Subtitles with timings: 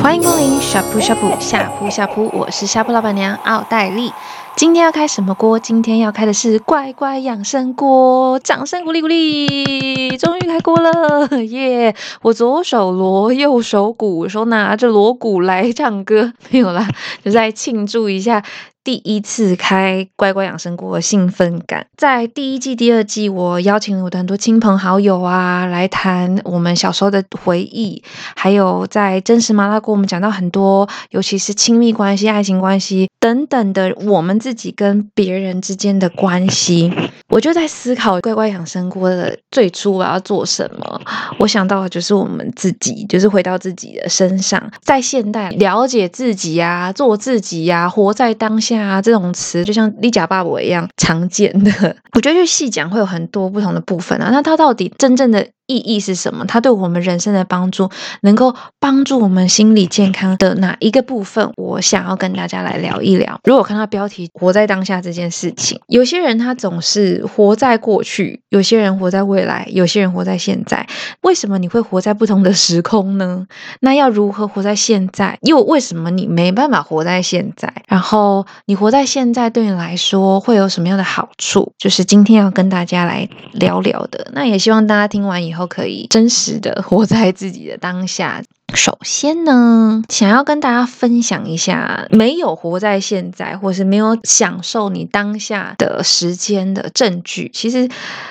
[0.00, 4.12] 欢迎光临呷哺呷哺呷哺呷哺，我是呷哺老板娘奥黛丽。
[4.54, 5.58] 今天要开什么锅？
[5.58, 10.16] 今天要开的是乖乖养生锅，掌声鼓励鼓励！
[10.18, 11.96] 终于开锅了，耶、yeah！
[12.22, 16.88] 我左手锣，右手鼓，手拿着锣鼓来唱歌，没有啦，
[17.24, 18.44] 就在庆祝一下。
[18.88, 28.02] 第一次开乖乖养生锅的兴奋感，在第一季、第二季，我邀请了我的很多亲朋好友啊，来谈我们小时候的回忆，
[28.34, 36.90] 还有在真实麻辣锅，我们讲到很多，尤其是亲密关系、爱情关系等等的，我们自己跟别人之间的关系。
[37.28, 40.98] 我就在思考乖乖养生锅的最初我要做什么，
[41.38, 48.77] 我想到的就是我们自己，就是回到自己的身上，在现代了解自己啊，做自己呀、啊，活在当下。
[48.78, 54.30] 啊，这种词就像“你假爸爸”一样常见的，我觉得去细讲会有很多不同的部分啊。
[54.32, 56.44] 那它到底真正的意义是什么？
[56.46, 57.90] 它对我们人生的帮助，
[58.22, 61.52] 能够帮助我们心理健康的哪一个部分？
[61.56, 63.38] 我想要跟大家来聊一聊。
[63.44, 70.86] 如果看到标题“活在当下”这件事情，有些人他总是活在过去，有些人活在未来，有些人活在现在。
[71.20, 73.46] 为什么你会活在不同的时空呢？
[73.80, 75.38] 那要如何活在现在？
[75.42, 77.70] 又为什么你没办法活在现在？
[77.86, 81.72] 然后你活在现在对你来说会有什么样的好处？
[81.78, 84.30] 就是今天要跟大家来聊聊的。
[84.34, 85.66] 那也希望大家听完以后。
[85.66, 88.42] 可以真实的活在自己的当下。
[88.74, 97.88] 首先呢，想要跟大家分享一下，没有活在现在，或是没有享受你当下的时间的证据，其实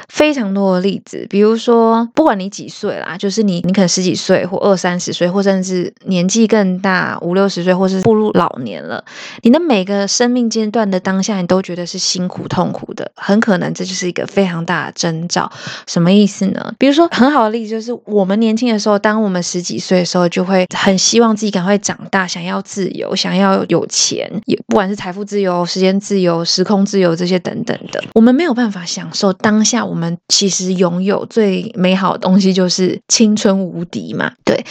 [0.08, 1.26] 非常多的例子。
[1.28, 9.04] 比如说，不管你几岁啦，就是你，你可能十几岁，或二三十岁，或甚至年纪更大，五六十岁，或是步入老年了，
[9.42, 15.52] 你的每个生命阶段的当下，你都觉得是辛苦痛苦的，很可能这就是一个非常大的征兆。
[15.88, 16.74] 什么意思呢？
[16.78, 20.27] 比如说，很好的例子就是我们年轻的时候，当我们十几岁的时候。
[20.30, 28.04] 就会很希望自己赶快长大，想要自由，想要有钱，也不管是财富自由、时间自由、时空自由这些等等的。
[28.14, 34.32] 我们没有办法享受当下，我们其实拥有最美好的东西就是青春无敌嘛。
[34.44, 34.66] 对，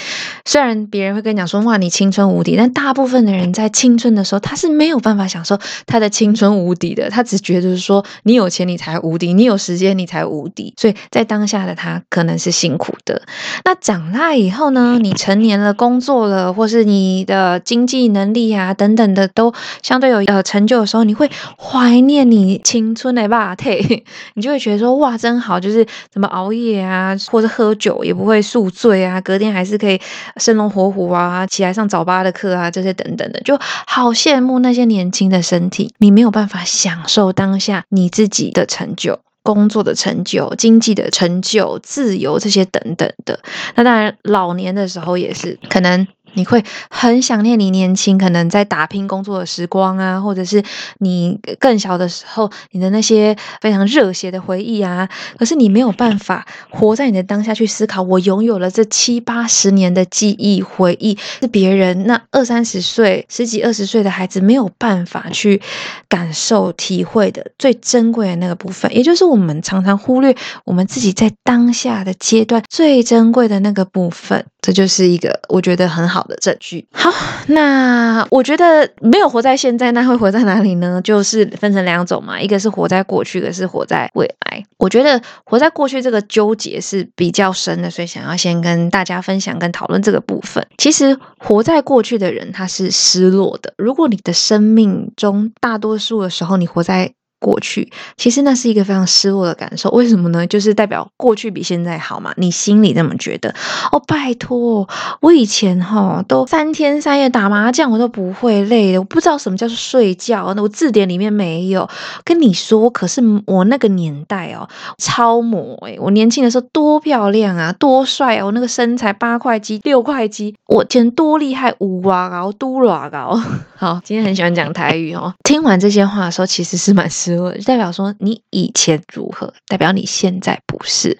[0.44, 7.10] 虽然别人会跟你讲说，哇，你青春无敌，但大部分的人在青春的时候，他是没有办法享受他的青春无敌的。
[7.10, 10.74] 他只觉得是说，你有钱你才无敌，你有时间你才无敌。
[10.76, 13.22] 所以在当下的他可能是辛苦的。
[13.64, 14.98] 那长大以后呢？
[15.00, 19.52] 你成年了，工作了，或是你的经济能力啊等等的都
[19.82, 23.54] 相对有呃成就的时候，你会怀念你青春的吧？
[23.56, 29.98] 对， 你就会觉得说哇，真好，就是怎么熬夜啊，或者喝酒也不会宿醉啊，隔天还是可以
[30.36, 35.94] 生龙活虎啊，起来上早八的课啊，这些等等的，就好羡慕那些年轻的身体。
[35.98, 39.25] 你没有办法享受当下你自己的成就。
[39.46, 43.38] 工作的成就、经济的成就、自由这些等等的，
[43.76, 46.06] 那当然老年的时候也是可能。
[46.36, 50.62] 你会很想念你年轻可能在打拼工作的时光啊，或者是
[50.98, 55.08] 你更小的时候你的那些非常热血的回忆啊。
[55.36, 65.60] 可是你没有办法活在你的当下去思考，我拥有了这七八十年的记忆回忆，是别人那二三十岁、十几二十岁的孩子没有办法去
[66.08, 74.44] 感受体会的最珍贵的那个部分，也就是我们常常忽略我们自己在当下的阶段最珍贵的那个部分。
[74.66, 76.84] 这就是一个我觉得很好的证据。
[76.90, 77.08] 好，
[77.46, 81.00] 那我觉得没有活在现在，那会活在哪里呢？
[81.04, 84.64] 就是分成两种嘛，一个是活在过去，一个是活在未来。
[84.78, 90.66] 我觉得活在过去这个纠结是比较深的，所以想要先跟大家分享跟讨论这个部分。
[90.78, 93.72] 其实活在过去的人他是失落的。
[93.78, 97.12] 如果你的生命中大多数的时候你活在
[97.46, 100.44] 过去其实那是一个非常失落的感受，为什么呢？
[100.48, 103.54] 就是代表过去比现在好嘛，你心里这么觉得。
[103.92, 104.88] 哦，拜托，
[105.20, 111.88] 我以前哈都三天三夜打麻将，我都不会累的，我不知道什么叫做睡觉，那我字典里面没有。
[112.24, 114.68] 跟你说，可是我那个年代哦，
[114.98, 123.40] 超模诶，我年轻的时候多漂亮啊，多帅啊，我那个身材八块肌六块肌，我天多厉害，五哇高，嘟哇高。
[123.78, 125.32] 好，今天很喜欢讲台语哦。
[125.44, 131.18] 听完这些话的时候，其实是蛮失代表说你以前如何，代表你现在不是。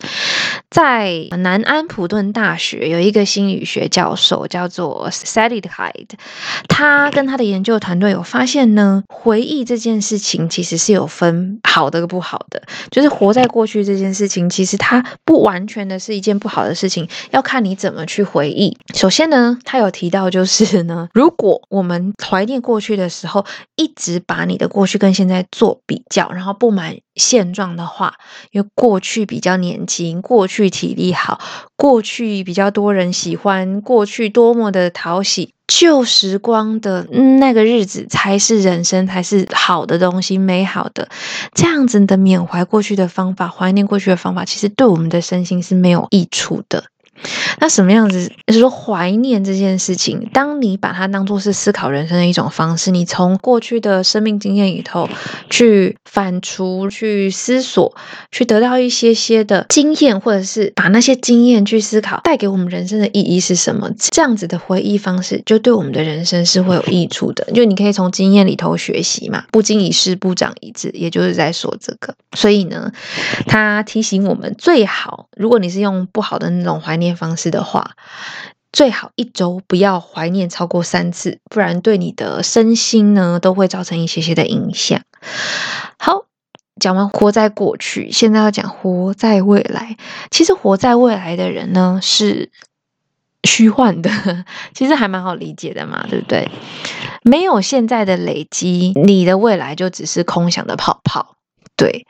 [0.70, 6.08] 在南安普顿大学有一个心理学教授叫做 Sally Hyde，
[6.68, 18.76] 他跟他的研究团队有发现呢，回忆这件事情其实是有分好的跟不好的，就是活在过去这件事情，其实它不完全的是一件不好的事情，要看你怎么去回忆。
[18.94, 23.44] 首先呢，他有提到就是呢，如果我们怀念过去的时候，
[23.76, 28.14] 一直把你的过去跟现在做比比较，然后不满现状的话，
[28.50, 31.40] 因为过去比较年轻，过去体力好，
[31.75, 37.06] 过去比较多人喜欢，过去多么的讨喜，旧时光的
[37.40, 41.08] 那个日子才是人生，才是好的东西，美好的。
[41.54, 46.84] 这样子的缅怀过去的方法，怀念过去的方法，其实对我们的身心是没有益处的。
[47.58, 48.30] 那什么样子？
[48.46, 55.08] 就是说怀念这件事情，当你把它当做是思考人生的一种方式，你从过去的生命经验里头
[55.50, 57.94] 去反刍、去思索、
[58.30, 63.90] 去得到一些些的经验，或者是把那些经验去思考，带给我们人生的意义是什么？
[64.12, 67.44] 这样子的回忆方式，就对我们的人生是会有益处的。
[67.52, 72.14] 就你可以从经验里头学习嘛，不经一事不长一智，也就是在说这个。
[72.36, 72.92] 所以呢，
[73.46, 77.93] 他提醒我们，最好如果你是用不好的那种怀念方式的话，
[78.73, 85.00] 最好一周不要怀念超过三次，不然对你的身心呢都会造成一些些的影响。
[85.99, 86.25] 好，
[86.81, 89.97] 讲完活在过去，现在要讲活在未来。
[90.31, 92.50] 其实活在未来的人呢是
[93.44, 94.11] 虚幻的，
[94.75, 96.50] 其实还蛮好理解的嘛，对不对？
[97.23, 101.35] 没有现在的累积，你的未来就只是空想的泡泡。
[101.76, 102.06] 对，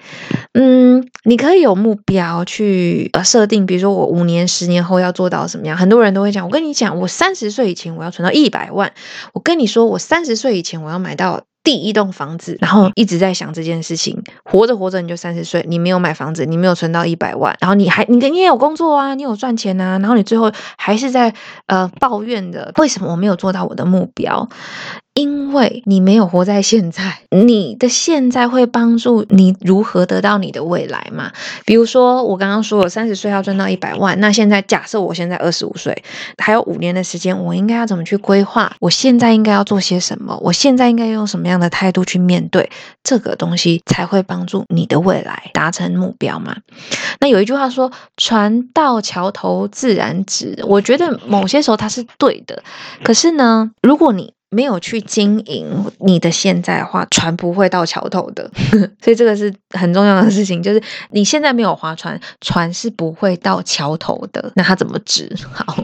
[0.52, 5.76] 嗯，你可以有目标去呃设定，比如说我五年、十年后要做到什么样。
[5.76, 8.92] 很多人都会讲，我跟你讲，我三十岁以前我要存到一百万。
[9.32, 12.56] 我跟你说，我三十岁以前我要买到第一栋房子。
[12.60, 21.34] 然后一直在想这件事情，活着活着你就三十岁，你没有买房子，你没有存到一百万，然后你还你你也有工作啊，你有赚钱啊，然后你最后还是在
[21.66, 24.48] 呃抱怨的，为什么我没有做到我的目标？
[25.16, 31.32] 因为你没有活在现在，你的现在会帮助你如何得到你的未来嘛？
[31.64, 36.04] 比如说，我刚刚说我三十岁要赚到一百万，那现在假设我现在二十五岁，
[36.36, 38.70] 还有五年的时间，我应该要怎么去规划？
[38.78, 40.38] 我现在应该要做些什么？
[40.42, 42.68] 我现在应该用什么样的态度去面对
[43.02, 46.54] 这个东西，才会帮助你的未来达成目标嘛？
[47.20, 52.62] 那有一句话说：“船到桥头自然直。”我觉得某些时候它是对的，
[53.02, 55.66] 可是呢，如果你没有去经营
[55.98, 58.50] 你的现在的话，船不会到桥头的，
[59.04, 60.62] 所以这个是很重要的事情。
[60.62, 64.50] 就是你现在没有划船，船是不会到桥头的。
[64.54, 65.30] 那它怎么直？
[65.52, 65.76] 好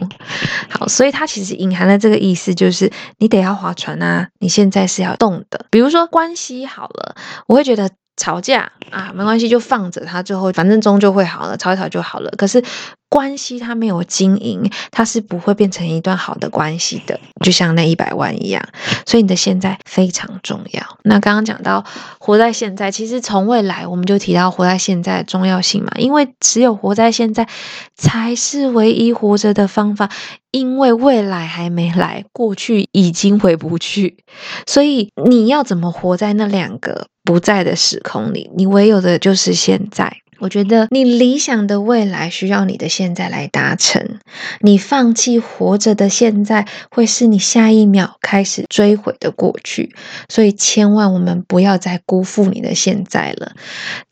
[0.67, 4.27] 好，所以它其实隐含了这个意思，就是你得要划船啊。
[4.39, 5.67] 你现在是要动的。
[5.69, 7.15] 比如说关系好了，
[7.45, 7.87] 我会觉得
[8.17, 12.31] 吵架啊，没关系，就放着它，最后反正终究会好了，吵一吵就好了。
[12.37, 12.63] 可是。
[13.09, 18.67] 关系它没有经营，它是不会变成一段好的关系的，就像那一百万一样。
[19.05, 20.81] 所以你的现在非常重要。
[21.03, 21.85] 那刚刚讲到
[22.17, 27.47] 活在现在，其实从未来我们就提到活在现在的重要性嘛，因为只有活在现在
[27.95, 30.09] 才是唯一活着的方法，
[30.49, 34.17] 因为未来还没来，过去已经回不去，
[34.65, 38.49] 所以你要怎么活在那两个不在的时空里？
[38.55, 40.17] 你唯有的就是现在。
[40.39, 44.19] 我觉得你理想的未来需要你的现在来达成，
[44.59, 49.95] 你放弃活着的现在，会是你下一秒开始追悔的过去。
[50.27, 53.53] 所以千万我们不要再辜负你的现在了。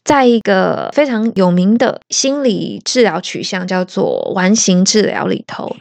[0.04, 5.76] 在一个非常有名的心理治疗取向叫做完形治疗里头，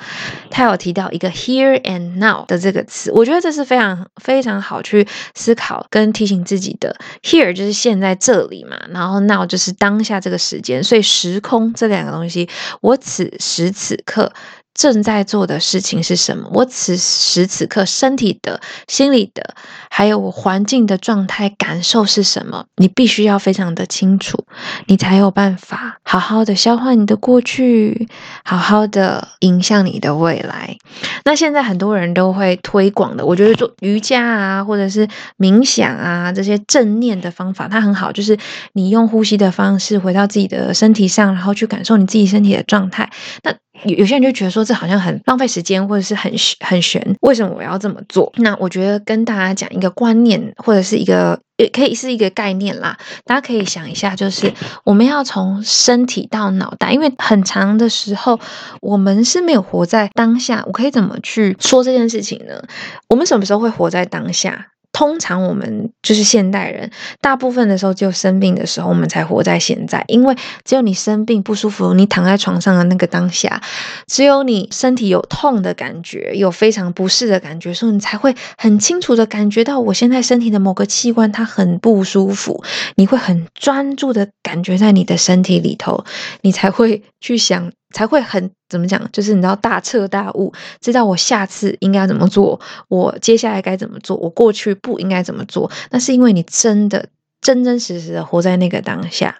[0.51, 6.95] 他有提到一个 here and now 的这个词，我觉得这是非常非常好去思考跟提醒自己的。
[7.23, 12.49] here 就是现在这里嘛，然后 now 就是当下这个时间，所以时空这两个东西，
[12.83, 14.33] 我此时此刻。
[14.75, 16.49] 正在做的事情是什么？
[16.53, 19.55] 我此时此刻身体的、心理的，
[19.91, 22.67] 还有我环境的状态感受是什么？
[22.77, 24.47] 你必须要非常的清楚，
[24.87, 28.09] 你才有办法好好的消化你的过去，
[28.43, 30.77] 好好的影响你的未来。
[31.25, 35.07] 那现在很多人都会推广的，我觉得做瑜伽啊，或者是
[35.39, 38.37] 冥想啊，这些正念的方法，它很好，就是
[38.73, 43.09] 你用呼吸的方式回到自己的身体上，然后去感受你自己身体的状态。
[43.45, 43.53] 那
[43.85, 48.33] 有有些人就觉得说，这好像很浪费时间，或者是很很玄，为什么我要这么做？
[48.39, 52.99] 那我觉得跟大家讲一个观念，或者是一个也可以是一个概念啦。
[53.25, 54.53] 大家可以想一下，就是
[54.85, 58.41] 我们要从身体到脑袋，因为很长的时候
[58.81, 60.65] 我们是没有活在当下。
[60.67, 62.63] 我可以怎么去说这件事情呢？
[63.09, 64.69] 我们什么时候会活在当下？
[64.93, 70.05] 通常我们就是现代人，大部分的时候只有生病的时候，我们才活在现在。
[70.09, 73.63] 因为只有你生病不舒服，你躺在床上的那个当下，
[74.07, 82.63] 只有你身体有痛的感觉，有非常不适的感觉，所以你才会很清楚的感觉到我现在身体的某个器官它很不舒服。
[82.97, 86.05] 你会很专注的感觉在你的身体里头，
[86.43, 87.73] 你才会去想。
[87.93, 95.71] 才会很怎么讲，就是你知道大彻大悟，知道我下次应该怎么做，我接下来该怎么做，我过去不应该怎么做。
[95.91, 97.09] 那是因为你真的
[97.41, 99.39] 真真实实的活在那个当下。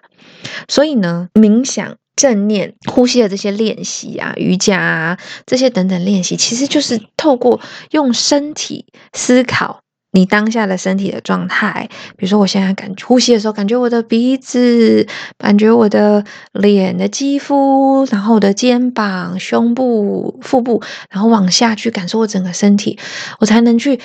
[0.67, 7.59] 所以呢，冥想、正念、呼吸的这些练习啊，瑜伽啊，这些等等练习，其实就是透过
[7.91, 9.81] 用身体思考。
[10.11, 11.87] 你当下的身体的状态，
[12.17, 22.99] 比如说我现在感觉呼吸的时候，感觉我的鼻子，感觉我的脸的肌肤，然后我的肩膀、胸部、腹部，然后往下去感受我整个身体，
[23.39, 23.99] 我才能去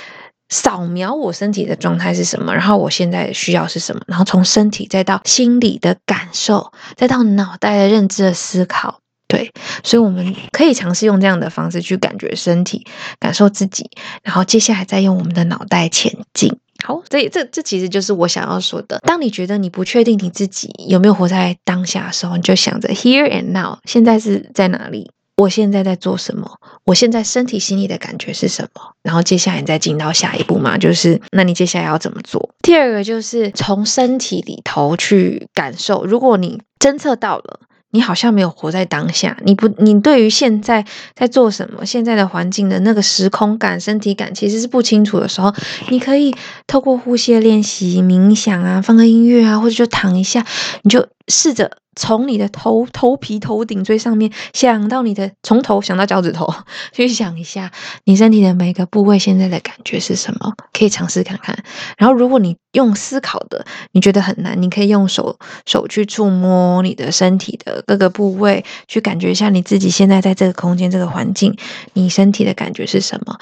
[0.48, 9.00] 扫描我身体的状态是什么，然后我现在需要是什么，然后从身体再到心理的感受，再到脑袋的认知的思考。
[9.28, 9.52] 对，
[9.82, 12.86] 所以我们可以尝试用这样的方式去感觉身体，
[13.18, 13.90] 感受自己，
[14.22, 16.56] 然后接下来再用我们的脑袋前进。
[16.84, 19.00] 好，所以这这其实就是我想要说的。
[19.02, 25.10] 当你觉得你不确定你自己有没有活在当下的时候，你就想着 here and now，现在是在哪里？
[25.36, 26.48] 我现在在做什么？
[26.84, 28.80] 我现在身体心里的感觉是什么？
[29.02, 32.50] 然后接下来你再进到下一步嘛，就是那你接下来要怎么做？
[32.62, 37.58] 第二个就是从身体里头去感受，如果你侦测到了。
[37.96, 40.84] 你好像没有活在当下，你不，你对于现在
[41.14, 45.50] 在做什么，现在的环境的那个时空感、身体感其实是不清楚的时候，
[45.88, 46.34] 你可以
[46.66, 50.44] 透过呼吸练习、冥想啊，放个音乐啊，或者就躺一下，
[50.82, 51.78] 你就试着。
[51.98, 56.46] 从你的头头皮头顶最上面想到你的从头想到脚趾头，
[56.92, 57.72] 去想一下
[58.04, 61.56] 你身体的每个部位现在的感觉是什么，可以尝试看看。
[61.96, 71.56] 然后如果你用思考的，你觉得很难，你可以用手手去触摸你的身体的各个部位，去感觉一下你自己现在在这个空间、这个环境，
[71.94, 73.38] 你身体的感觉是什么？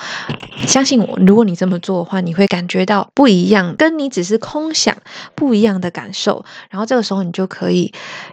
[0.64, 4.96] 相信我，如果你这么做的话，你会感觉到不一样，跟你只是空想
[5.34, 6.44] 不一样的感受。
[6.70, 7.73] 然后这个时候你就可以。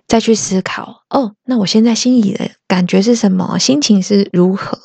[0.07, 3.57] 再去思考哦，那我现在心里的感觉是什么？
[3.57, 4.79] 心情是如何？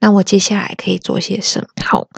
[0.00, 1.66] 那我接下来可以做些什么？
[1.84, 2.08] 好，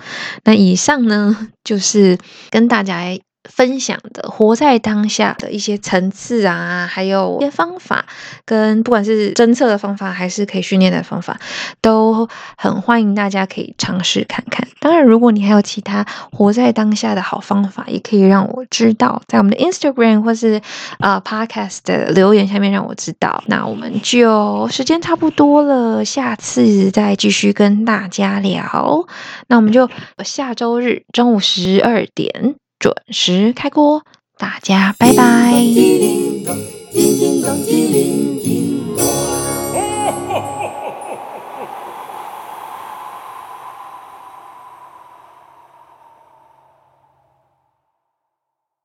[0.44, 2.18] 那以上呢，就是
[2.50, 3.18] 跟大家。
[3.50, 8.04] 分享的活在当下的一些层次啊，还有一些方法，
[8.44, 11.38] 跟不管是侦测的方法，还是可以训练的方法，
[11.80, 14.66] 都很欢迎大家可以尝试看看。
[14.80, 20.60] 当然，如果你还有其他活在当下的好方法，也可以让我知道，在我们的 Instagram 或是、
[20.98, 23.42] 呃、Podcast 的留言下面让我知道。
[23.46, 29.06] 那我们就时间差不多了，下次再继续跟大家聊。
[29.48, 29.88] 那我们就
[30.24, 32.56] 下周日中午十二点。
[32.84, 34.04] 准时开锅，
[34.36, 35.54] 大家拜拜。